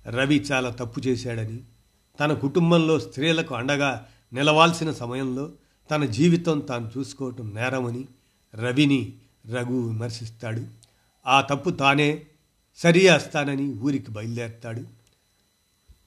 రవి 0.06 0.36
చాలా 0.36 0.70
తప్పు 0.70 1.00
చేశాడని. 1.00 1.60
తన 2.20 2.34
కుటుంబంలో 2.34 3.00
స్త్రీలకు 3.00 3.56
అండగా 3.56 4.06
నిలవాల్సిన 4.34 4.92
సమయంలో 4.92 5.52
తన 5.92 6.06
జీవితం 6.06 6.60
తాను 6.60 6.92
చూసుకోవటం 6.98 7.52
నేరమని 7.56 8.08
రవిని 8.56 9.14
రఘు 9.52 9.74
విమర్శిస్తాడు. 9.74 10.66
ఆ 11.28 11.42
తప్పు 11.42 11.70
తానే 11.70 12.26
సరిచేస్తానని 12.76 13.74
ఊరికి 13.74 14.12
బయలుదేరుతాడు. 14.12 14.84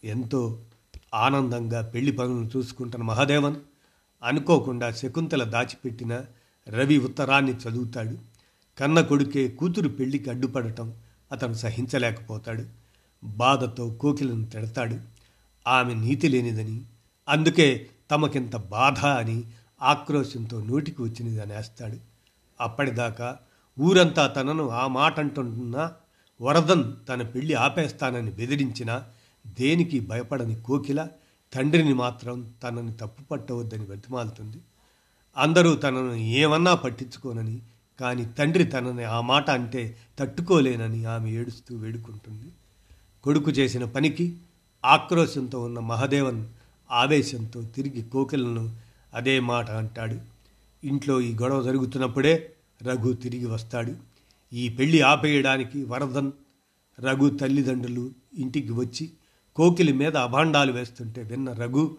ఎంతో 0.05 0.61
ఆనందంగా 1.15 1.81
పెళ్ళి 1.83 2.13
పనులను 2.13 2.51
చూసుకుంటున్న 2.57 3.05
మహాదేవన్ 3.05 3.57
అనుకోకుండా 4.25 4.91
శకుంతల 4.91 5.45
దాచిపెట్టిన 5.45 6.25
రవి 6.69 6.99
ఉత్తరాన్ని 6.99 7.53
చదువుతాడు. 7.53 8.19
కన్న 8.79 9.01
కొడుకే 9.01 9.49
కూతురు 9.49 9.89
పెళ్ళికి 9.89 10.31
అడ్డుపడటం 10.31 10.95
అతను 11.33 11.53
సహించలేకపోతాడు. 11.53 12.65
బాధతో 13.25 13.91
కోకిలను 13.91 14.45
తిడతాడు. 14.45 14.99
ఆమె 15.67 15.95
నీతి 15.95 16.29
లేనిదని 16.29 16.81
అందుకే 17.29 17.91
తమకింత 18.11 18.57
బాధ 18.57 19.07
అని 19.07 19.45
ఆక్రోశంతో 19.83 20.65
నోటికి 20.65 21.03
వచ్చినది 21.03 21.41
అనేస్తాడు. 21.41 21.97
అప్పటిదాకా 22.61 23.37
ఊరంతా 23.81 24.27
తనను 24.27 24.69
ఆ 24.69 24.87
మాట 24.87 25.21
అంటున్నా 25.21 25.93
వరదన్ 26.41 26.93
తన 27.09 27.23
పెళ్ళి 27.23 27.55
ఆపేస్తానని 27.55 28.31
బెదిరించినా 28.31 29.05
దేనికి 29.47 30.01
భయపడని 30.01 30.63
కోకిల 30.63 31.09
తండ్రిని 31.53 31.95
మాత్రం 31.95 32.55
తనని 32.63 32.93
తప్పు 32.93 33.23
పట్టవద్దని 33.23 33.85
బ్రతిమాలుతుంది 33.85 34.59
అందరూ 35.37 35.75
తనను 35.75 36.15
ఏమన్నా 36.15 36.75
పట్టించుకోనని 36.75 37.61
కానీ 38.01 38.25
తండ్రి 38.25 38.65
తనని 38.65 39.05
ఆ 39.05 39.21
మాట 39.21 39.51
అంటే 39.51 39.97
తట్టుకోలేనని 40.19 41.05
ఆమె 41.05 41.31
ఏడుస్తూ 41.31 41.77
వేడుకుంటుంది. 41.77 42.49
కొడుకు 43.25 43.51
చేసిన 43.51 43.85
పనికి 43.85 44.37
ఆక్రోశంతో 44.85 45.63
ఉన్న 45.63 45.79
మహదేవన్ 45.79 46.47
ఆవేశంతో 46.91 47.63
తిరిగి 47.63 48.03
కోకిలను 48.03 48.77
అదే 49.15 49.41
మాట 49.41 49.71
అంటాడు. 49.71 50.21
ఇంట్లో 50.85 51.21
ఈ 51.21 51.35
గొడవ 51.35 51.63
జరుగుతున్నప్పుడే 51.63 52.53
రఘు 52.83 53.13
తిరిగి 53.13 53.47
వస్తాడు. 53.47 53.97
ఈ 54.53 54.69
పెళ్ళి 54.69 55.01
ఆపేయడానికి 55.01 55.85
వరదన్ 55.85 56.33
రఘు 57.01 57.31
తల్లిదండ్రులు 57.31 58.11
ఇంటికి 58.39 58.73
వచ్చి 58.73 59.11
కోకిలి 59.57 59.93
మీద 59.93 60.17
అభాండాలు 60.17 60.73
వేస్తుంటే 60.73 61.23
విన్న 61.23 61.53
రఘు 61.53 61.97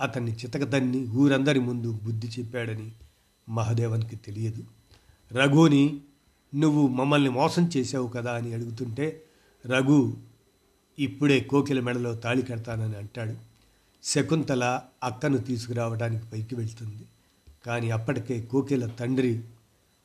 అతన్ని 0.00 0.32
చితకదన్ని 0.32 1.06
ఊరందరి 1.08 1.60
ముందు 1.60 1.98
బుద్ధి 2.02 2.26
చెప్పాడని 2.26 2.92
మహదేవన్కి 3.48 4.16
తెలియదు. 4.16 4.64
రఘుని 5.32 6.00
నువ్వు 6.54 6.88
మమ్మల్ని 6.88 7.30
మోసం 7.30 7.70
చేసావు 7.76 8.06
కదా 8.06 8.36
అని 8.36 8.54
అడుగుతుంటే 8.54 9.22
రఘు 9.66 10.16
ఇప్పుడే 10.98 11.40
కోకిల 11.40 11.80
మెడలో 11.80 12.14
తాళి 12.14 12.42
కడతానని 12.42 12.96
అంటాడు. 12.96 13.34
శకుంతల 14.02 14.82
అక్కను 15.04 15.38
తీసుకురావడానికి 15.38 16.26
పైకి 16.26 16.54
వెళ్తుంది. 16.54 17.06
కానీ 17.66 17.90
అప్పటికే 17.90 18.42
కోకిల 18.42 18.86
తండ్రి 18.86 19.40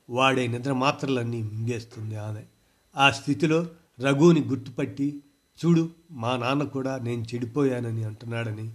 వాడే 0.09 0.47
నిద్ర 0.47 0.73
మాత్రలన్నీ 0.73 1.41
మింగేస్తుంది 1.41 2.15
ఆమె. 2.15 2.43
ఆ 2.95 3.11
స్థితిలో 3.11 3.67
రఘుని 3.99 4.41
గుర్తుపట్టి 4.41 5.21
చూడు 5.65 5.89
మా 6.11 6.37
నాన్న 6.37 6.63
కూడా 6.63 6.97
నేను 6.97 7.21
చెడిపోయానని 7.21 8.03
అంటున్నాడని 8.03 8.71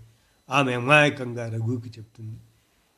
ఆమె 0.51 0.75
అమాయకంగా 0.75 1.49
రఘుకి 1.49 1.89
చెప్తుంది. 1.89 2.39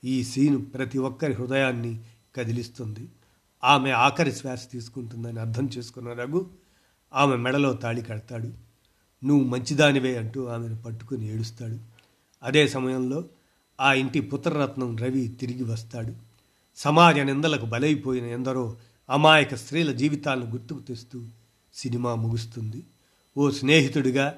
ఈ 0.05 0.25
సీను 0.25 0.59
ప్రతి 0.59 0.99
ఒక్కరి 0.99 1.33
హృదయాన్ని 1.33 2.01
కదిలిస్తుంది. 2.37 3.09
ఆమె 3.65 3.91
ఆఖరి 3.91 4.33
శ్వాస 4.33 4.71
తీసుకుంటుందని 4.71 5.41
అర్థం 5.41 5.71
చేసుకున్న 5.79 6.13
రఘు 6.13 6.51
ఆమె 7.15 7.37
మెడలో 7.37 7.73
తాళి 7.73 8.03
కడతాడు. 8.03 8.53
నువ్వు 9.25 9.45
మంచిదానివే 9.45 10.17
అంటూ 10.17 10.47
ఆమెను 10.47 10.83
పట్టుకుని 10.83 11.35
ఏడుస్తాడు. 11.35 11.79
అదే 12.43 12.69
సమయంలో 12.69 13.25
ఆ 13.81 13.93
ఇంటి 13.93 14.21
పుత్రరత్నం 14.21 14.97
రవి 14.97 15.29
తిరిగి 15.29 15.65
వస్తాడు. 15.65 16.15
సమాజ 16.77 17.19
నిందలకు 17.19 17.67
బలైపోయిన 17.67 18.25
ఎందరో 18.25 18.77
అమాయక 19.11 19.55
స్త్రీల 19.55 19.93
జీవితాలను 19.93 20.51
గుర్తుకు 20.51 20.81
తెస్తూ 20.81 21.25
సినిమా 21.75 22.15
ముగుస్తుంది. 22.15 22.83
ఓ 23.39 23.51
స్నేహితుడిగా 23.51 24.35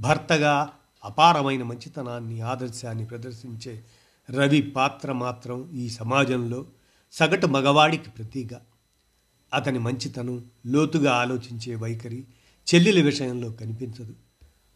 భర్తగా 0.00 0.70
అపారమైన 1.04 1.62
మంచితనాన్ని 1.62 2.40
ఆదర్శాన్ని 2.40 3.06
ప్రదర్శించే 3.06 3.84
రవి 4.30 4.62
పాత్ర 4.62 5.12
మాత్రం 5.12 5.70
ఈ 5.74 5.90
సమాజంలో 5.90 6.66
సగటు 7.12 7.46
మగవాడికి 7.46 8.10
ప్రతీక. 8.10 8.48
అతని 9.54 9.78
మంచితనం 9.78 10.44
లోతుగా 10.66 11.12
ఆలోచించే 11.12 11.74
వైఖరి 11.74 12.24
చెల్లెల 12.74 13.02
విషయంలో 13.02 13.50
కనిపించదు. 13.50 14.14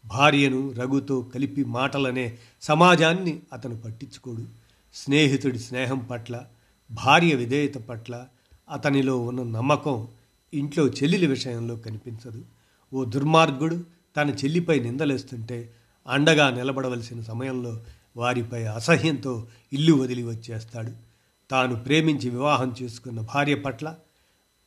భార్యను 0.05 0.71
రఘుతో 0.71 1.21
కలిపి 1.21 1.63
మాటలనే 1.63 2.37
సమాజాన్ని 2.61 3.39
అతను 3.53 3.77
పట్టించుకోడు. 3.77 4.45
స్నేహితుడి 4.93 5.59
స్నేహం 5.59 5.99
పట్ల 5.99 6.45
భార్య 6.91 7.35
విధేయత 7.35 7.75
పట్ల 7.75 8.27
అతనిలో 8.69 9.19
ఉన్న 9.19 9.43
నమ్మకం 9.43 10.07
ఇంట్లో 10.53 10.87
చెల్లెలి 10.87 11.27
విషయంలో 11.27 11.75
కనిపించదు. 11.75 12.45
ఓ 12.93 13.05
దుర్మార్గుడు 13.05 13.83
తన 14.17 14.29
చెల్లిపై 14.29 14.79
నిందలేస్తుంటే 14.79 15.73
అండగా 16.07 16.49
నిలబడవలసిన 16.49 17.21
సమయంలో 17.21 17.83
వారిపై 18.17 18.63
అసహ్యంతో 18.63 19.47
ఇల్లు 19.73 19.93
వదిలి 19.93 20.23
వచ్చేస్తాడు. 20.23 21.10
తాను 21.51 21.75
ప్రేమించి 21.75 22.29
వివాహం 22.29 22.75
చేసుకున్న 22.81 23.19
భార్య 23.19 23.55
పట్ల 23.55 23.95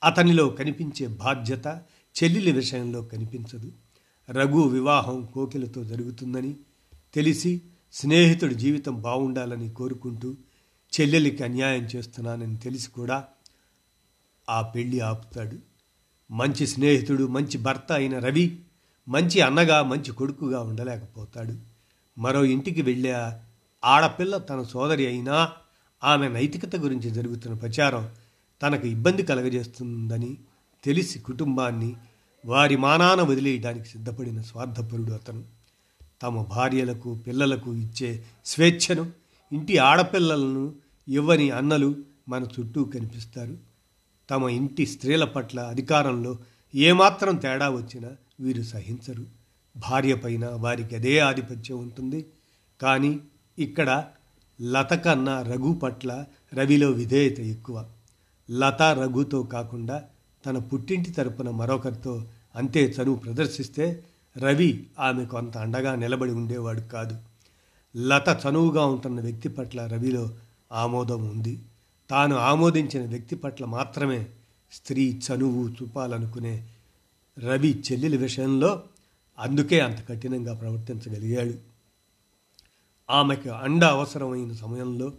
అతనిలో 0.04 0.48
కనిపించే 0.48 1.06
బాధ్యత 1.06 1.66
చెల్లెలి 2.22 2.52
విషయంలో 2.52 3.02
కనిపించదు. 3.02 3.72
రఘు 4.30 4.61
వివాహం 4.61 5.24
కోకిలతో 5.24 5.85
జరుగుతుందని 5.85 6.56
తెలిసి 7.14 7.61
స్నేహితుడి 7.92 8.54
జీవితం 8.54 9.02
బాగుండాలని 9.02 9.70
కోరుకుంటూ 9.70 10.35
చెల్లెలికి 11.00 11.44
అన్యాయం 11.44 11.85
చేస్తున్నానని 11.85 12.56
తెలిసి 12.56 12.90
కూడా 12.90 13.24
ఆ 14.50 14.62
పెళ్ళి 14.62 15.00
ఆపుతాడు. 15.00 15.56
మంచి 16.30 16.66
స్నేహితుడు 16.66 17.24
మంచి 17.24 17.58
భర్త 17.58 17.92
అయిన 17.92 18.18
రవి 18.18 18.58
మంచి 19.08 19.40
అన్నగా 19.40 19.82
మంచి 19.82 20.12
కొడుకుగా 20.12 20.61
ఉండలేకపోతాడు. 20.61 21.54
మరో 22.18 22.44
ఇంటికి 22.44 22.82
వెళ్ళే 22.82 23.32
ఆడపిల్ల 23.85 24.38
తన 24.38 24.62
సోదరి 24.62 25.06
అయినా 25.06 25.52
ఆమె 26.04 26.28
నైతికత 26.28 26.76
గురించి 26.76 27.10
జరుగుతున్న 27.10 27.56
ప్రచారం 27.56 28.10
తనకు 28.62 28.86
ఇబ్బంది 28.86 29.22
కలగజేస్తుందని 29.22 30.38
తెలిసి 30.84 31.18
కుటుంబాన్ని 31.18 31.96
వారి 32.46 32.76
మానాన 32.76 33.22
వదిలేయడానికి 33.22 33.88
సిద్ధపడిన 33.88 34.40
స్వార్థపరుడు 34.40 35.12
అతను. 35.12 35.44
తమ 36.22 36.42
భార్యలకు 36.42 37.14
పిల్లలకు 37.14 37.74
ఇచ్చే 37.74 38.24
స్వేచ్ఛను 38.44 39.12
ఇంటి 39.52 39.78
ఆడపిల్లలను 39.78 40.74
ఇవ్వని 41.08 41.50
అన్నలు 41.50 41.96
మన 42.28 42.46
చుట్టూ 42.60 42.84
కనిపిస్తారు. 42.84 43.58
తమ 44.30 44.48
ఇంటి 44.48 44.86
స్త్రీల 44.86 45.24
పట్ల 45.24 45.60
అధికారంలో 45.60 46.38
ఏమాత్రం 46.74 47.36
తేడా 47.36 47.70
వచ్చినా 47.70 48.10
వీరు 48.40 48.62
సహించరు. 48.62 49.26
భార్య 49.76 50.14
పైన 50.14 50.46
వారికి 50.46 50.96
అదే 50.96 51.18
ఆధిపత్యం 51.18 51.78
ఉంటుంది. 51.78 52.26
కానీ 52.82 53.20
ఇక్కడ 53.58 54.06
లత 54.62 54.94
కన్నా 54.94 55.42
రఘు 55.42 55.72
పట్ల 55.72 56.24
రవిలో 56.54 56.90
విధేయత 56.90 57.40
ఎక్కువ. 57.40 57.86
లత 58.50 58.82
రఘుతో 58.82 59.42
కాకుండా 59.42 60.02
తన 60.46 60.58
పుట్టింటి 60.58 61.10
తరపున 61.10 61.50
మరొకరితో 61.50 62.24
అంతే 62.56 62.94
చనువు 63.02 63.16
ప్రదర్శిస్తే 63.16 64.04
రవి 64.36 64.86
ఆమెకు 64.98 65.36
అంత 65.36 65.58
అండగా 65.58 65.94
నిలబడి 65.94 66.32
ఉండేవాడు 66.32 66.80
కాదు. 66.80 67.16
లత 67.96 68.40
చనువుగా 68.48 68.86
ఉంటున్న 68.86 69.20
వ్యక్తి 69.20 69.48
పట్ల 69.48 69.86
రవిలో 69.86 70.30
ఆమోదం 70.72 71.28
ఉంది. 71.28 71.58
తాను 72.10 72.36
ఆమోదించిన 72.36 73.08
వ్యక్తి 73.08 73.36
పట్ల 73.36 73.64
మాత్రమే 73.64 74.26
స్త్రీ 74.72 75.20
చనువు 75.30 75.68
చూపాలనుకునే 75.68 76.68
రవి 77.38 77.82
చెల్లెల 77.92 78.16
విషయంలో 78.16 78.82
అందుకే 79.38 79.80
అంత 79.80 80.08
కఠినంగా 80.08 80.54
ప్రవర్తించగలిగాడు. 80.54 81.73
ఆమెకు 83.10 83.48
అండ 83.48 83.84
అవసరమైన 83.84 84.52
సమయంలో 84.52 85.12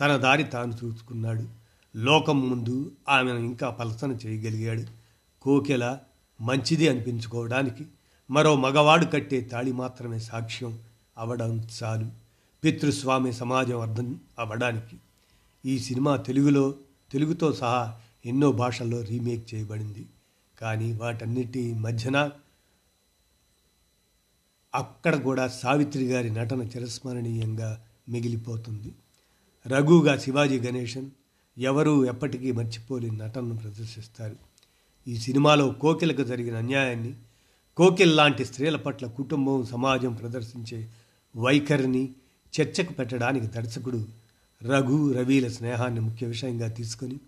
తన 0.00 0.16
దారి 0.16 0.44
తాను 0.44 0.74
చూసుకున్నాడు. 0.84 1.48
లోకం 1.96 2.50
ముందు 2.50 2.92
ఆమెను 3.08 3.38
ఇంకా 3.38 3.70
పలసన 3.70 4.12
చేయగలిగాడు. 4.12 4.84
కోకెల 5.42 5.98
మంచిది 6.40 6.88
అనిపించుకోవడానికి 6.88 7.86
మరో 8.30 8.56
మగవాడు 8.56 9.04
కట్టే 9.04 9.40
తాళి 9.40 9.72
మాత్రమే 9.72 10.18
సాక్ష్యం 10.18 10.78
అవడం 11.18 11.68
చాలు. 11.82 12.06
పితృస్వామి 12.64 13.32
సమాజం 13.32 13.80
అర్థం 13.80 14.20
అవ్వడానికి 14.38 14.96
ఈ 15.66 15.78
సినిమా 15.78 16.16
తెలుగులో 16.16 16.74
తెలుగుతో 17.12 17.52
సహా 17.52 17.94
ఎన్నో 18.26 18.52
భాషల్లో 18.52 19.00
రీమేక్ 19.02 19.54
చేయబడింది. 19.54 20.06
కానీ 20.60 20.92
వాటన్నిటి 20.92 21.74
మధ్యన 21.74 22.30
అక్కడ 24.74 25.16
కూడా 25.16 25.48
సావిత్రి 25.48 26.04
గారి 26.04 26.30
నటన 26.30 26.62
చిరస్మరణీయంగా 26.62 27.82
మిగిలిపోతుంది. 28.08 28.94
రఘుగా 29.66 30.18
శివాజీ 30.18 30.60
గణేశన్ 30.60 31.10
ఎవరూ 31.58 32.04
ఎప్పటికీ 32.04 32.52
మర్చిపోలేని 32.52 33.16
నటనను 33.16 33.56
ప్రదర్శిస్తారు. 33.56 34.36
ఈ 35.06 35.16
సినిమాలో 35.16 35.68
కోకిలకు 35.72 36.22
జరిగిన 36.22 36.56
అన్యాయాన్ని 36.56 37.14
కోకిల్ 37.76 38.16
లాంటి 38.16 38.44
స్త్రీల 38.44 38.76
పట్ల 38.76 39.06
కుటుంబం 39.06 39.66
సమాజం 39.66 40.14
ప్రదర్శించే 40.14 40.88
వైఖరిని 41.36 42.08
చర్చకు 42.60 42.92
పెట్టడానికి 42.92 43.46
దర్శకుడు 43.46 44.06
రఘు 44.62 45.12
రవిల 45.12 45.48
స్నేహాన్ని 45.48 46.00
ముఖ్య 46.00 46.26
విషయంగా 46.26 46.68
తీసుకొని 46.68 47.18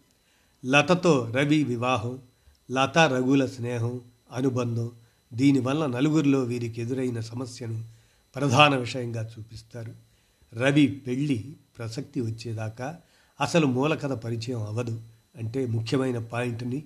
లతతో 0.66 1.32
రవి 1.34 1.64
వివాహం 1.64 2.18
లత 2.70 2.98
రఘుల 2.98 3.46
స్నేహం 3.46 4.00
అనుబంధం 4.32 4.90
దీనివల్ల 5.34 5.86
నలుగురిలో 5.86 6.40
వీరికి 6.40 6.80
ఎదురైన 6.80 7.20
సమస్యను 7.20 7.84
ప్రధాన 8.36 8.76
విషయంగా 8.76 9.30
చూపిస్తారు. 9.38 9.94
రవి 10.54 10.86
పెళ్ళి 10.86 11.56
ప్రసక్తి 11.78 12.20
వచ్చేదాకా 12.20 12.98
అసలు 13.40 13.66
మూలకథ 13.66 14.12
పరిచయం 14.12 14.62
అవ్వదు 14.62 15.00
అంటే 15.36 15.66
ముఖ్యమైన 15.66 16.18
పాయింట్ని 16.18 16.78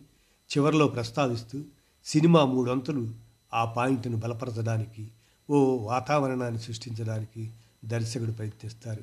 చివరిలో 0.50 0.88
ప్రస్తావిస్తూ 0.88 1.62
సినిమా 2.04 2.44
మూడొంతులు 2.44 3.10
ఆ 3.54 3.64
పాయింట్ను 3.64 4.16
బలపరచడానికి 4.16 5.08
ఓ 5.50 5.76
వాతావరణాన్ని 5.76 6.60
సృష్టించడానికి 6.60 7.50
దర్శకుడు 7.84 8.30
ప్రయత్నిస్తారు. 8.30 9.02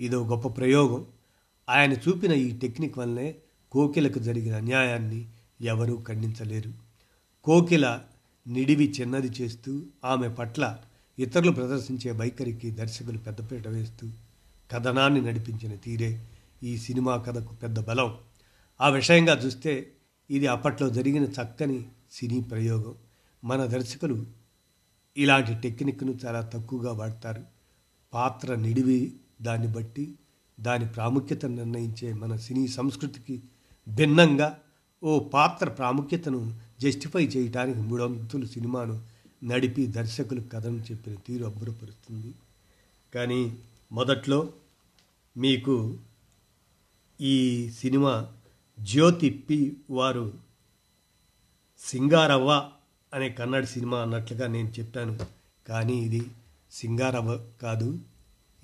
ఇదో 0.00 0.26
గొప్ప 0.26 0.48
ప్రయోగం. 0.48 1.06
ఆయన 1.68 1.92
చూపిన 1.92 2.32
ఈ 2.32 2.58
టెక్నిక్ 2.58 2.98
వల్లే 2.98 3.36
కోకిలకు 3.72 4.18
జరిగిన 4.18 4.56
అన్యాయాన్ని 4.56 5.26
ఎవరూ 5.60 6.02
ఖండించలేరు. 6.08 6.72
కోకిల 7.44 8.00
నిడివి 8.50 8.94
చిన్నది 9.00 9.26
చేస్తూ 9.26 9.86
ఆమె 10.04 10.28
పట్ల 10.28 10.76
ఇతరులు 11.18 11.50
ప్రదర్శించే 11.50 12.10
వైఖరికి 12.10 12.70
దర్శకులు 12.70 13.18
పెద్దపీట 13.18 13.68
వేస్తూ 13.68 14.10
కథనాన్ని 14.72 15.20
నడిపించిన 15.20 15.74
తీరే 15.74 16.26
ఈ 16.62 16.78
సినిమా 16.78 17.16
కథకు 17.16 17.54
పెద్ద 17.54 17.80
బలం. 17.80 18.18
ఆ 18.80 18.88
విషయంగా 18.88 19.38
చూస్తే 19.38 19.92
ఇది 20.30 20.46
అప్పట్లో 20.46 20.90
జరిగిన 20.90 21.22
చక్కని 21.22 21.86
సినీ 22.12 22.40
ప్రయోగం. 22.40 22.94
మన 23.44 23.64
దర్శకులు 23.66 24.26
ఇలాంటి 25.16 25.54
టెక్నిక్ను 25.54 26.18
చాలా 26.26 26.40
తక్కువగా 26.40 26.92
వాడతారు. 26.92 27.44
పాత్ర 28.14 28.54
నిడివి 28.54 29.12
దాన్ని 29.42 29.68
బట్టి 29.68 30.14
దాని 30.60 30.88
ప్రాముఖ్యతను 30.88 31.54
నిర్ణయించే 31.54 32.12
మన 32.12 32.36
సినీ 32.36 32.68
సంస్కృతికి 32.68 33.42
భిన్నంగా 33.88 34.58
ఓ 35.02 35.18
పాత్ర 35.18 35.68
ప్రాముఖ్యతను 35.68 36.69
జస్టిఫై 36.80 37.26
చేయటానికి 37.26 37.78
మూడొంతులు 37.78 38.46
సినిమాను 38.46 39.02
నడిపి 39.44 39.86
దర్శకులు 39.86 40.40
కథను 40.40 40.78
చెప్పిన 40.78 41.14
తీరు 41.14 41.44
అబ్బురపరుస్తుంది. 41.44 42.34
కానీ 43.14 43.58
మొదట్లో 43.92 44.52
మీకు 45.36 45.98
ఈ 47.20 47.70
సినిమా 47.70 48.32
జ్యోతి 48.80 49.30
పి 49.30 49.76
వారు 49.90 50.34
సింగారవ్వ 51.80 52.70
అనే 53.14 53.28
కన్నడ 53.28 53.64
సినిమా 53.64 54.02
అన్నట్లుగా 54.02 54.46
నేను 54.46 54.68
చెప్పాను. 54.68 55.18
కానీ 55.68 55.96
ఇది 55.96 56.22
సింగారవ్వ 56.72 57.46
కాదు. 57.62 57.98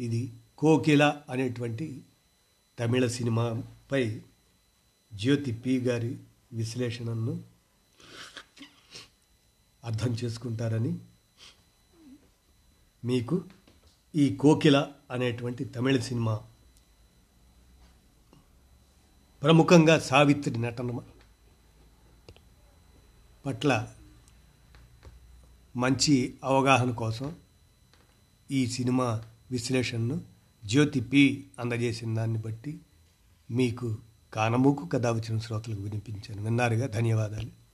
ఇది 0.00 0.32
కోకిల 0.58 1.22
అనేటువంటి 1.30 2.02
తమిళ 2.78 3.06
సినిమాపై 3.06 4.20
జ్యోతి 5.14 5.52
పి 5.52 5.78
గారి 5.78 6.16
విశ్లేషణను 6.52 7.55
అర్థం 9.86 10.08
చేసుకుంటారని 10.08 10.98
మీకు 13.04 13.44
ఈ 14.16 14.36
కోకిల 14.36 14.92
అనేటువంటి 15.10 15.64
తమిళ 15.64 16.00
సినిమా 16.00 16.40
ప్రముఖంగా 19.42 19.98
సావిత్రి 19.98 20.58
నటన 20.58 20.98
పట్ల 23.46 23.88
మంచి 25.76 26.38
అవగాహన 26.44 26.90
కోసం 26.90 27.36
ఈ 28.50 28.66
సినిమా 28.66 29.24
విశ్లేషణను 29.50 30.20
జ్యోతి 30.64 31.00
పి 31.00 31.46
అందజేసిన 31.58 32.14
దాన్ని 32.14 32.38
బట్టి 32.38 32.80
మీకు 33.50 33.98
కానమూకు 34.34 34.86
కథ 34.86 35.06
వచ్చిన 35.06 35.38
శ్రోతలకు 35.38 35.82
వినిపించాను. 35.82 36.42
విన్నారుగా? 36.42 36.86
ధన్యవాదాలు. 36.86 37.65